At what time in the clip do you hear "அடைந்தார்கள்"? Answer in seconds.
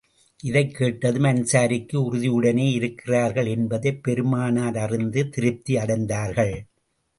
5.75-6.57